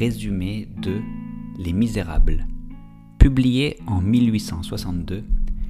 résumé 0.00 0.66
de 0.80 1.02
Les 1.58 1.74
Misérables. 1.74 2.46
Publié 3.18 3.76
en 3.86 4.00
1862, 4.00 5.22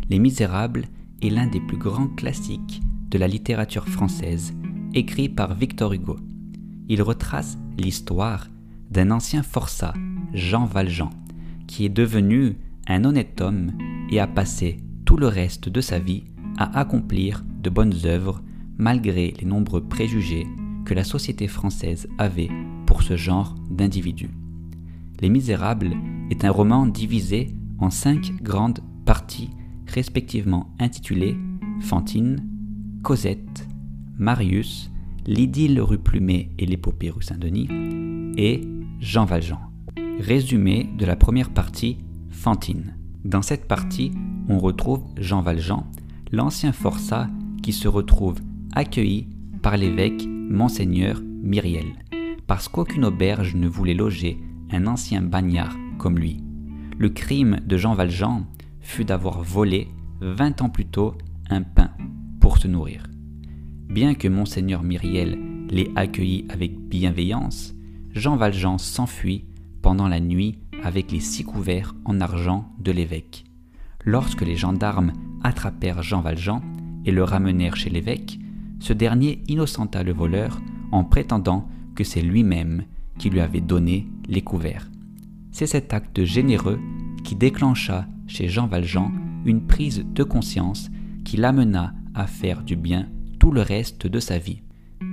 Les 0.08 0.20
Misérables 0.20 0.84
est 1.20 1.30
l'un 1.30 1.48
des 1.48 1.58
plus 1.58 1.78
grands 1.78 2.06
classiques 2.06 2.80
de 3.10 3.18
la 3.18 3.26
littérature 3.26 3.88
française, 3.88 4.54
écrit 4.94 5.28
par 5.28 5.56
Victor 5.56 5.94
Hugo. 5.94 6.16
Il 6.88 7.02
retrace 7.02 7.58
l'histoire 7.76 8.46
d'un 8.88 9.10
ancien 9.10 9.42
forçat, 9.42 9.94
Jean 10.32 10.64
Valjean, 10.64 11.10
qui 11.66 11.84
est 11.84 11.88
devenu 11.88 12.56
un 12.86 13.04
honnête 13.04 13.40
homme 13.40 13.72
et 14.12 14.20
a 14.20 14.28
passé 14.28 14.76
tout 15.06 15.16
le 15.16 15.26
reste 15.26 15.68
de 15.68 15.80
sa 15.80 15.98
vie 15.98 16.22
à 16.56 16.78
accomplir 16.78 17.44
de 17.60 17.68
bonnes 17.68 17.98
œuvres 18.04 18.42
malgré 18.78 19.34
les 19.40 19.46
nombreux 19.46 19.82
préjugés 19.82 20.46
que 20.84 20.94
la 20.94 21.02
société 21.02 21.48
française 21.48 22.08
avait 22.16 22.50
pour 22.90 23.04
ce 23.04 23.16
genre 23.16 23.54
d'individus. 23.70 24.32
Les 25.20 25.28
Misérables 25.28 25.92
est 26.28 26.44
un 26.44 26.50
roman 26.50 26.86
divisé 26.86 27.54
en 27.78 27.88
cinq 27.88 28.32
grandes 28.42 28.80
parties 29.04 29.50
respectivement 29.86 30.74
intitulées 30.80 31.36
Fantine, 31.82 32.44
Cosette, 33.04 33.68
Marius, 34.18 34.90
l'idylle 35.24 35.80
rue 35.80 36.00
Plumet 36.00 36.50
et 36.58 36.66
l'épopée 36.66 37.10
rue 37.10 37.22
Saint-Denis, 37.22 37.68
et 38.36 38.62
Jean 38.98 39.24
Valjean. 39.24 39.60
Résumé 40.18 40.90
de 40.98 41.06
la 41.06 41.14
première 41.14 41.50
partie, 41.50 41.98
Fantine. 42.30 42.96
Dans 43.24 43.42
cette 43.42 43.68
partie, 43.68 44.10
on 44.48 44.58
retrouve 44.58 45.04
Jean 45.16 45.42
Valjean, 45.42 45.86
l'ancien 46.32 46.72
forçat 46.72 47.28
qui 47.62 47.72
se 47.72 47.86
retrouve 47.86 48.40
accueilli 48.72 49.28
par 49.62 49.76
l'évêque 49.76 50.26
Monseigneur 50.26 51.22
Myriel, 51.40 51.86
parce 52.50 52.66
qu'aucune 52.66 53.04
auberge 53.04 53.54
ne 53.54 53.68
voulait 53.68 53.94
loger 53.94 54.42
un 54.72 54.88
ancien 54.88 55.22
bagnard 55.22 55.76
comme 55.98 56.18
lui. 56.18 56.42
Le 56.98 57.08
crime 57.08 57.60
de 57.64 57.76
Jean 57.76 57.94
Valjean 57.94 58.44
fut 58.80 59.04
d'avoir 59.04 59.40
volé, 59.40 59.86
vingt 60.20 60.60
ans 60.60 60.68
plus 60.68 60.86
tôt, 60.86 61.14
un 61.48 61.62
pain 61.62 61.92
pour 62.40 62.58
se 62.58 62.66
nourrir. 62.66 63.04
Bien 63.88 64.14
que 64.14 64.26
Monseigneur 64.26 64.82
Myriel 64.82 65.38
l'ait 65.70 65.92
accueilli 65.94 66.46
avec 66.48 66.76
bienveillance, 66.76 67.72
Jean 68.14 68.34
Valjean 68.34 68.78
s'enfuit 68.78 69.44
pendant 69.80 70.08
la 70.08 70.18
nuit 70.18 70.58
avec 70.82 71.12
les 71.12 71.20
six 71.20 71.44
couverts 71.44 71.94
en 72.04 72.20
argent 72.20 72.72
de 72.80 72.90
l'évêque. 72.90 73.44
Lorsque 74.04 74.42
les 74.42 74.56
gendarmes 74.56 75.12
attrapèrent 75.44 76.02
Jean 76.02 76.20
Valjean 76.20 76.62
et 77.04 77.12
le 77.12 77.22
ramenèrent 77.22 77.76
chez 77.76 77.90
l'évêque, 77.90 78.40
ce 78.80 78.92
dernier 78.92 79.40
innocenta 79.46 80.02
le 80.02 80.12
voleur 80.12 80.60
en 80.90 81.04
prétendant 81.04 81.68
que 82.00 82.04
c'est 82.04 82.22
lui-même 82.22 82.84
qui 83.18 83.28
lui 83.28 83.40
avait 83.40 83.60
donné 83.60 84.06
les 84.26 84.40
couverts. 84.40 84.90
C'est 85.52 85.66
cet 85.66 85.92
acte 85.92 86.24
généreux 86.24 86.80
qui 87.24 87.36
déclencha 87.36 88.06
chez 88.26 88.48
Jean 88.48 88.66
Valjean 88.66 89.12
une 89.44 89.66
prise 89.66 90.06
de 90.14 90.22
conscience 90.22 90.90
qui 91.26 91.36
l'amena 91.36 91.92
à 92.14 92.26
faire 92.26 92.62
du 92.62 92.74
bien 92.74 93.06
tout 93.38 93.50
le 93.50 93.60
reste 93.60 94.06
de 94.06 94.18
sa 94.18 94.38
vie. 94.38 94.62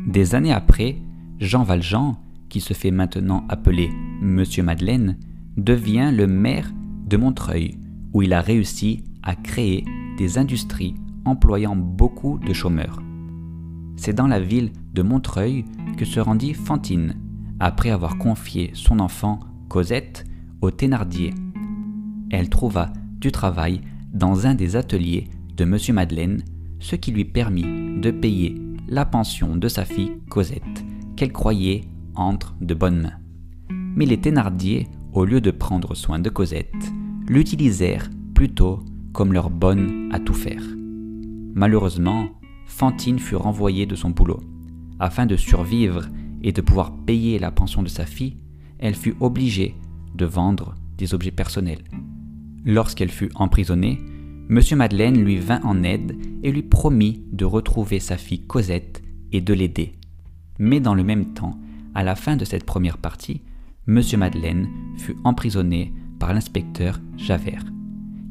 Des 0.07 0.33
années 0.33 0.53
après, 0.53 0.95
Jean 1.41 1.63
Valjean, 1.63 2.15
qui 2.47 2.61
se 2.61 2.73
fait 2.73 2.91
maintenant 2.91 3.43
appeler 3.49 3.89
Monsieur 4.21 4.63
Madeleine, 4.63 5.17
devient 5.57 6.11
le 6.15 6.25
maire 6.25 6.71
de 7.05 7.17
Montreuil, 7.17 7.77
où 8.13 8.21
il 8.21 8.31
a 8.31 8.39
réussi 8.39 9.03
à 9.23 9.35
créer 9.35 9.83
des 10.17 10.37
industries 10.37 10.95
employant 11.25 11.75
beaucoup 11.75 12.39
de 12.39 12.53
chômeurs. 12.53 13.01
C'est 13.97 14.13
dans 14.13 14.27
la 14.27 14.39
ville 14.39 14.71
de 14.93 15.01
Montreuil 15.01 15.65
que 15.97 16.05
se 16.05 16.19
rendit 16.19 16.53
Fantine, 16.53 17.15
après 17.59 17.89
avoir 17.89 18.17
confié 18.17 18.71
son 18.73 18.99
enfant 18.99 19.39
Cosette 19.67 20.23
au 20.61 20.71
Thénardier. 20.71 21.33
Elle 22.29 22.49
trouva 22.49 22.93
du 23.19 23.31
travail 23.31 23.81
dans 24.13 24.47
un 24.47 24.53
des 24.53 24.75
ateliers 24.75 25.27
de 25.57 25.63
M. 25.63 25.77
Madeleine, 25.93 26.43
ce 26.79 26.95
qui 26.95 27.11
lui 27.11 27.25
permit 27.25 27.99
de 27.99 28.11
payer 28.11 28.55
la 28.87 29.05
pension 29.05 29.55
de 29.55 29.67
sa 29.67 29.83
fille 29.83 30.13
Cosette, 30.29 30.85
qu'elle 31.15 31.33
croyait 31.33 31.81
entre 32.15 32.55
de 32.61 32.73
bonnes 32.73 33.01
mains. 33.01 33.19
Mais 33.69 34.05
les 34.05 34.21
Thénardier, 34.21 34.87
au 35.13 35.25
lieu 35.25 35.41
de 35.41 35.51
prendre 35.51 35.95
soin 35.95 36.19
de 36.19 36.29
Cosette, 36.29 36.71
l'utilisèrent 37.27 38.09
plutôt 38.35 38.83
comme 39.13 39.33
leur 39.33 39.49
bonne 39.49 40.09
à 40.13 40.19
tout 40.19 40.35
faire. 40.35 40.63
Malheureusement, 41.55 42.27
Fantine 42.67 43.17
fut 43.17 43.35
renvoyée 43.35 43.87
de 43.87 43.95
son 43.95 44.11
boulot. 44.11 44.41
Afin 44.99 45.25
de 45.25 45.35
survivre 45.35 46.07
et 46.41 46.51
de 46.51 46.61
pouvoir 46.61 46.95
payer 47.05 47.39
la 47.39 47.51
pension 47.51 47.83
de 47.83 47.87
sa 47.87 48.05
fille, 48.05 48.37
elle 48.79 48.95
fut 48.95 49.15
obligée 49.19 49.75
de 50.15 50.25
vendre 50.25 50.75
des 50.97 51.13
objets 51.13 51.31
personnels. 51.31 51.83
Lorsqu'elle 52.65 53.11
fut 53.11 53.31
emprisonnée, 53.35 53.99
M. 54.49 54.61
Madeleine 54.75 55.23
lui 55.23 55.37
vint 55.37 55.61
en 55.63 55.83
aide 55.83 56.15
et 56.43 56.51
lui 56.51 56.63
promit 56.63 57.23
de 57.31 57.45
retrouver 57.45 57.99
sa 57.99 58.17
fille 58.17 58.45
Cosette 58.45 59.03
et 59.31 59.41
de 59.41 59.53
l'aider. 59.53 59.93
Mais 60.59 60.79
dans 60.79 60.95
le 60.95 61.03
même 61.03 61.33
temps, 61.33 61.59
à 61.93 62.03
la 62.03 62.15
fin 62.15 62.35
de 62.35 62.45
cette 62.45 62.65
première 62.65 62.97
partie, 62.97 63.41
M. 63.87 64.01
Madeleine 64.17 64.67
fut 64.97 65.17
emprisonné 65.23 65.93
par 66.19 66.33
l'inspecteur 66.33 66.99
Javert, 67.17 67.63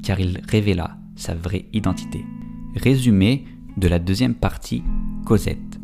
car 0.03 0.21
il 0.21 0.41
révéla 0.49 0.99
sa 1.17 1.35
vraie 1.35 1.67
identité. 1.73 2.25
Résumé 2.75 3.45
de 3.77 3.89
la 3.89 3.99
deuxième 3.99 4.35
partie, 4.35 4.83
Cosette. 5.25 5.76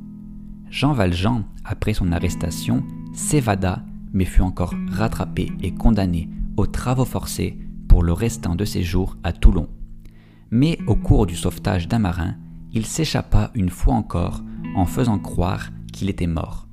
Jean 0.72 0.94
Valjean, 0.94 1.44
après 1.66 1.92
son 1.92 2.12
arrestation, 2.12 2.82
s'évada 3.12 3.84
mais 4.14 4.24
fut 4.24 4.40
encore 4.40 4.74
rattrapé 4.90 5.52
et 5.60 5.72
condamné 5.72 6.30
aux 6.56 6.66
travaux 6.66 7.04
forcés 7.04 7.58
pour 7.88 8.02
le 8.02 8.14
restant 8.14 8.56
de 8.56 8.64
ses 8.64 8.82
jours 8.82 9.18
à 9.22 9.34
Toulon. 9.34 9.68
Mais 10.50 10.78
au 10.86 10.96
cours 10.96 11.26
du 11.26 11.36
sauvetage 11.36 11.88
d'un 11.88 11.98
marin, 11.98 12.36
il 12.72 12.86
s'échappa 12.86 13.50
une 13.54 13.68
fois 13.68 13.94
encore 13.94 14.40
en 14.74 14.86
faisant 14.86 15.18
croire 15.18 15.68
qu'il 15.92 16.08
était 16.08 16.26
mort. 16.26 16.66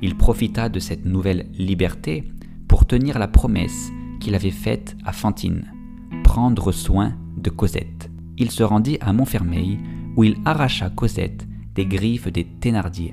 Il 0.00 0.16
profita 0.16 0.68
de 0.68 0.78
cette 0.78 1.04
nouvelle 1.04 1.46
liberté 1.52 2.32
pour 2.68 2.86
tenir 2.86 3.18
la 3.18 3.28
promesse 3.28 3.90
qu'il 4.20 4.36
avait 4.36 4.50
faite 4.52 4.96
à 5.04 5.12
Fantine, 5.12 5.72
prendre 6.22 6.70
soin 6.70 7.14
de 7.36 7.50
Cosette. 7.50 8.10
Il 8.38 8.52
se 8.52 8.62
rendit 8.62 8.98
à 9.00 9.12
Montfermeil 9.12 9.80
où 10.16 10.22
il 10.22 10.36
arracha 10.44 10.88
Cosette 10.88 11.48
des 11.74 11.86
griffes 11.86 12.28
des 12.28 12.44
Thénardier. 12.44 13.12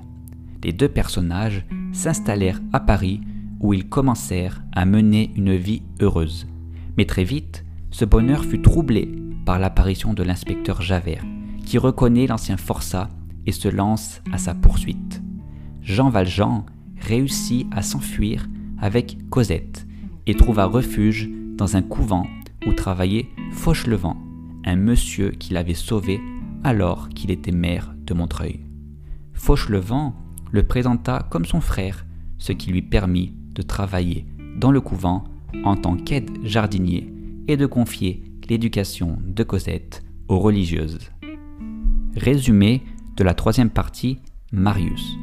Les 0.64 0.74
deux 0.74 0.90
personnages 0.90 1.66
s'installèrent 1.92 2.62
à 2.74 2.80
Paris 2.80 3.22
où 3.60 3.74
ils 3.74 3.88
commencèrent 3.88 4.64
à 4.74 4.86
mener 4.86 5.32
une 5.36 5.56
vie 5.56 5.84
heureuse. 6.02 6.48
Mais 6.98 7.06
très 7.06 7.24
vite, 7.24 7.66
ce 7.92 8.06
bonheur 8.06 8.44
fut 8.46 8.62
troublé 8.62 9.10
par 9.46 9.60
l'apparition 9.60 10.14
de 10.14 10.24
l'inspecteur 10.24 10.82
Javert, 10.82 11.24
qui 11.66 11.78
reconnaît 11.78 12.28
l'ancien 12.28 12.58
forçat 12.58 13.10
et 13.46 13.52
se 13.52 13.68
lance 13.68 14.22
à 14.32 14.38
sa 14.38 14.54
poursuite. 14.54 15.22
Jean 15.82 16.10
Valjean 16.10 16.66
réussit 17.00 17.68
à 17.72 17.82
s'enfuir 17.82 18.48
avec 18.80 19.18
Cosette 19.30 19.88
et 20.26 20.36
trouva 20.36 20.66
refuge 20.66 21.30
dans 21.56 21.78
un 21.78 21.82
couvent 21.82 22.28
où 22.66 22.74
travaillait 22.74 23.30
Fauchelevent, 23.52 24.18
un 24.66 24.76
monsieur 24.76 25.32
qui 25.32 25.54
l'avait 25.54 25.74
sauvé 25.74 26.20
alors 26.64 27.10
qu'il 27.10 27.32
était 27.32 27.52
maire 27.52 27.96
de 28.06 28.14
Montreuil. 28.14 28.60
Fauchelevent 29.34 30.14
le 30.52 30.64
présenta 30.64 31.28
comme 31.30 31.46
son 31.46 31.62
frère, 31.62 32.06
ce 32.38 32.52
qui 32.52 32.72
lui 32.72 32.82
permit 32.82 33.34
de 33.54 33.62
travailler 33.62 34.26
dans 34.58 34.72
le 34.72 34.82
couvent 34.82 35.24
en 35.64 35.76
tant 35.76 35.96
qu'aide 35.96 36.30
jardinier 36.44 37.12
et 37.48 37.58
de 37.58 37.66
confier 37.66 38.24
l'éducation 38.50 39.18
de 39.26 39.44
Cosette 39.44 40.04
aux 40.28 40.40
religieuses. 40.40 41.00
Résumé 42.16 42.84
de 43.16 43.24
la 43.24 43.34
troisième 43.34 43.70
partie, 43.70 44.20
Marius. 44.52 45.18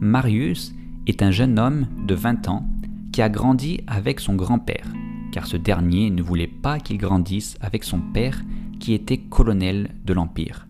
Marius 0.00 0.74
est 1.06 1.22
un 1.22 1.30
jeune 1.30 1.58
homme 1.58 1.86
de 2.06 2.14
20 2.14 2.48
ans 2.48 2.68
qui 3.12 3.22
a 3.22 3.28
grandi 3.28 3.80
avec 3.86 4.20
son 4.20 4.34
grand-père, 4.34 4.92
car 5.32 5.46
ce 5.46 5.56
dernier 5.56 6.10
ne 6.10 6.22
voulait 6.22 6.46
pas 6.46 6.78
qu'il 6.78 6.98
grandisse 6.98 7.56
avec 7.60 7.84
son 7.84 8.00
père 8.00 8.42
qui 8.78 8.94
était 8.94 9.18
colonel 9.18 9.90
de 10.04 10.12
l'Empire. 10.12 10.66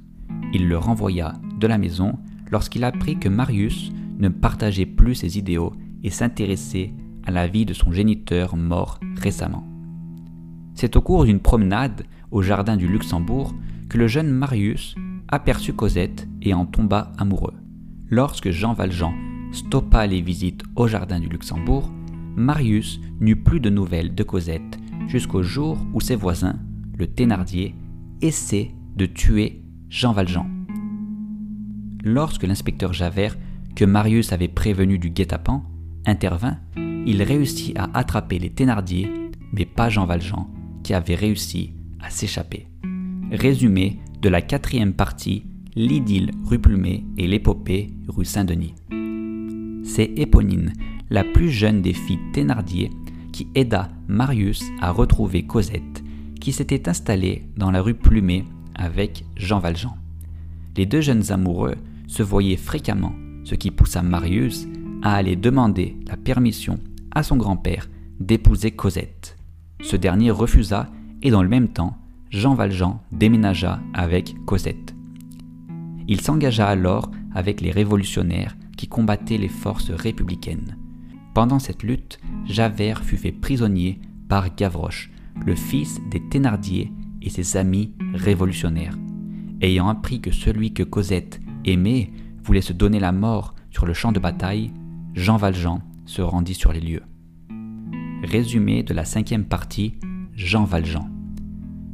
Il 0.53 0.69
le 0.69 0.79
renvoya 0.79 1.35
de 1.59 1.67
la 1.67 1.79
maison 1.79 2.19
lorsqu'il 2.51 2.85
apprit 2.85 3.19
que 3.19 3.29
Marius 3.29 3.93
ne 4.19 4.29
partageait 4.29 4.87
plus 4.87 5.15
ses 5.15 5.39
idéaux 5.39 5.73
et 6.03 6.11
s'intéressait 6.11 6.93
à 7.25 7.31
la 7.31 7.47
vie 7.47 7.67
de 7.67 7.75
son 7.75 7.93
géniteur 7.93 8.57
mort 8.57 8.99
récemment. 9.17 9.67
C'est 10.75 10.97
au 10.97 11.03
cours 11.03 11.25
d'une 11.25 11.41
promenade 11.41 12.05
au 12.31 12.43
jardin 12.43 12.77
du 12.77 12.87
Luxembourg 12.87 13.55
que 13.89 13.99
le 13.99 14.07
jeune 14.07 14.31
Marius 14.31 14.95
aperçut 15.29 15.73
Cosette 15.73 16.29
et 16.43 16.55
en 16.55 16.67
tomba 16.67 17.13
amoureux. 17.19 17.55
Lorsque 18.11 18.51
Jean 18.51 18.73
Valjean 18.73 19.13
stoppa 19.53 20.07
les 20.07 20.21
visites 20.21 20.63
au 20.77 20.87
jardin 20.87 21.21
du 21.21 21.29
Luxembourg, 21.29 21.91
Marius 22.37 23.01
n'eut 23.21 23.37
plus 23.37 23.61
de 23.61 23.71
nouvelles 23.71 24.15
de 24.15 24.23
Cosette 24.23 24.79
jusqu'au 25.09 25.43
jour 25.43 25.79
où 25.93 26.01
ses 26.01 26.17
voisins, 26.17 26.59
le 26.97 27.07
Thénardier, 27.07 27.75
essaient 28.21 28.73
de 28.97 29.07
tuer 29.07 29.63
Jean 29.89 30.13
Valjean. 30.13 30.58
Lorsque 32.05 32.45
l'inspecteur 32.45 32.93
Javert, 32.93 33.37
que 33.75 33.85
Marius 33.85 34.33
avait 34.33 34.49
prévenu 34.49 34.99
du 34.99 35.11
guet-apens, 35.11 35.65
intervint, 36.07 36.59
il 37.07 37.23
réussit 37.23 37.77
à 37.79 37.89
attraper 37.95 38.39
les 38.39 38.51
Thénardier, 38.51 39.11
mais 39.53 39.65
pas 39.65 39.89
Jean 39.89 40.07
Valjean, 40.07 40.49
qui 40.83 40.95
avait 40.95 41.15
réussi 41.15 41.73
à 42.01 42.11
s'échapper. 42.11 42.67
Résumé 43.31 43.99
de 44.23 44.29
la 44.29 44.43
quatrième 44.43 44.95
partie, 44.95 45.45
l'idylle 45.75 46.31
rue 46.45 46.59
Plumet 46.59 47.05
et 47.17 47.27
l'épopée 47.27 47.91
rue 48.09 48.25
Saint-Denis. 48.25 48.75
C'est 49.85 50.13
Éponine, 50.17 50.73
la 51.11 51.25
plus 51.25 51.51
jeune 51.51 51.83
des 51.83 51.95
filles 51.95 52.19
Thénardier, 52.33 52.91
qui 53.33 53.49
aida 53.55 53.89
Marius 54.09 54.65
à 54.81 54.91
retrouver 54.91 55.47
Cosette, 55.47 56.03
qui 56.41 56.53
s'était 56.53 56.89
installée 56.89 57.45
dans 57.57 57.71
la 57.71 57.81
rue 57.81 57.95
Plumet 57.95 58.45
avec 58.75 59.25
Jean 59.37 59.61
Valjean. 59.61 59.97
Les 60.77 60.87
deux 60.87 61.01
jeunes 61.01 61.33
amoureux 61.33 61.75
se 62.09 62.25
voyaient 62.25 62.57
fréquemment, 62.57 63.13
ce 63.45 63.55
qui 63.55 63.71
poussa 63.71 64.03
Marius 64.03 64.67
à 65.03 65.15
aller 65.15 65.37
demander 65.37 65.97
la 66.09 66.17
permission 66.17 66.81
à 67.13 67.23
son 67.23 67.37
grand-père 67.37 67.89
d'épouser 68.19 68.73
Cosette. 68.73 69.37
Ce 69.81 69.95
dernier 69.95 70.33
refusa 70.33 70.89
et 71.23 71.31
dans 71.31 71.43
le 71.43 71.49
même 71.49 71.69
temps, 71.69 71.97
Jean 72.31 72.55
Valjean 72.55 73.01
déménagea 73.13 73.81
avec 73.95 74.35
Cosette. 74.45 74.95
Il 76.09 76.21
s'engagea 76.21 76.67
alors 76.67 77.11
avec 77.35 77.61
les 77.61 77.71
révolutionnaires 77.71 78.57
qui 78.77 78.89
combattaient 78.89 79.39
les 79.39 79.49
forces 79.49 79.91
républicaines. 79.91 80.77
Pendant 81.35 81.59
cette 81.59 81.83
lutte, 81.83 82.19
Javert 82.47 83.05
fut 83.05 83.17
fait 83.17 83.33
prisonnier 83.33 84.01
par 84.29 84.55
Gavroche, 84.55 85.11
le 85.45 85.55
fils 85.55 86.01
des 86.11 86.21
Thénardier 86.29 86.93
et 87.23 87.31
ses 87.31 87.57
amis 87.57 87.93
révolutionnaires. 88.15 88.97
Ayant 89.61 89.89
appris 89.89 90.21
que 90.21 90.31
celui 90.31 90.73
que 90.73 90.83
Cosette 90.83 91.41
aimait 91.73 92.11
voulait 92.43 92.61
se 92.61 92.73
donner 92.73 93.01
la 93.01 93.13
mort 93.13 93.55
sur 93.71 93.87
le 93.87 93.95
champ 93.95 94.13
de 94.13 94.21
bataille, 94.21 94.73
Jean 95.15 95.37
Valjean 95.37 95.81
se 96.07 96.23
rendit 96.23 96.55
sur 96.55 96.73
les 96.73 96.81
lieux. 96.81 97.03
Résumé 98.23 98.83
de 98.83 98.95
la 98.95 99.05
cinquième 99.05 99.45
partie, 99.45 99.95
Jean 100.35 100.65
Valjean. 100.65 101.09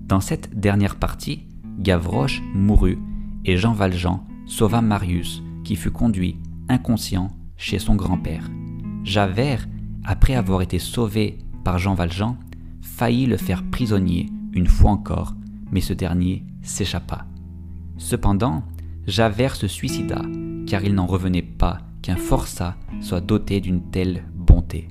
Dans 0.06 0.20
cette 0.20 0.58
dernière 0.58 0.96
partie, 0.96 1.48
Gavroche 1.78 2.42
mourut 2.54 2.98
et 3.44 3.56
Jean 3.56 3.72
Valjean 3.72 4.24
sauva 4.46 4.80
Marius 4.80 5.42
qui 5.64 5.76
fut 5.76 5.90
conduit 5.90 6.38
inconscient 6.68 7.30
chez 7.56 7.78
son 7.78 7.94
grand-père. 7.94 8.50
Javert, 9.02 9.66
après 10.04 10.34
avoir 10.34 10.62
été 10.62 10.78
sauvé 10.78 11.38
par 11.64 11.78
Jean 11.78 11.94
Valjean, 11.94 12.36
faillit 12.80 13.26
le 13.26 13.36
faire 13.36 13.62
prisonnier 13.64 14.30
une 14.52 14.66
fois 14.66 14.92
encore, 14.92 15.34
mais 15.72 15.80
ce 15.80 15.92
dernier 15.92 16.44
s'échappa. 16.62 17.26
Cependant, 17.96 18.62
Javert 19.06 19.56
se 19.56 19.68
suicida, 19.68 20.22
car 20.66 20.82
il 20.82 20.94
n'en 20.94 21.06
revenait 21.06 21.42
pas 21.42 21.80
qu'un 22.00 22.16
forçat 22.16 22.76
soit 23.00 23.20
doté 23.20 23.60
d'une 23.60 23.90
telle 23.90 24.24
bonté. 24.34 24.88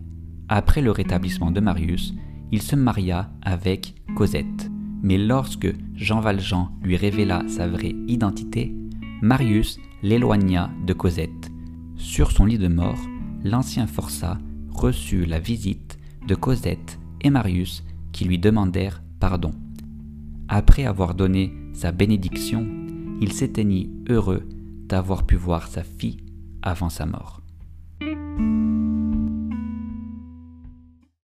Après 0.49 0.81
le 0.81 0.91
rétablissement 0.91 1.49
de 1.49 1.59
Marius, 1.59 2.13
il 2.51 2.61
se 2.61 2.75
maria 2.75 3.31
avec 3.41 3.95
Cosette. 4.15 4.69
Mais 5.01 5.17
lorsque 5.17 5.73
Jean 5.95 6.19
Valjean 6.19 6.69
lui 6.83 6.95
révéla 6.95 7.43
sa 7.47 7.67
vraie 7.67 7.95
identité, 8.07 8.75
Marius 9.21 9.79
l'éloigna 10.03 10.69
de 10.85 10.93
Cosette. 10.93 11.51
Sur 11.95 12.31
son 12.31 12.45
lit 12.45 12.59
de 12.59 12.67
mort, 12.67 12.99
l'ancien 13.43 13.87
forçat 13.87 14.37
reçut 14.69 15.25
la 15.25 15.39
visite 15.39 15.97
de 16.27 16.35
Cosette 16.35 16.99
et 17.21 17.31
Marius 17.31 17.83
qui 18.11 18.25
lui 18.25 18.37
demandèrent 18.37 19.01
pardon. 19.19 19.51
Après 20.49 20.85
avoir 20.85 21.15
donné 21.15 21.51
sa 21.73 21.91
bénédiction, 21.91 22.82
il 23.21 23.31
s'éteignit 23.31 23.89
heureux 24.09 24.43
d'avoir 24.87 25.25
pu 25.25 25.35
voir 25.35 25.67
sa 25.67 25.83
fille 25.83 26.17
avant 26.61 26.89
sa 26.89 27.05
mort. 27.05 27.42